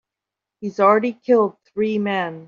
[0.61, 2.39] He's already killed three men.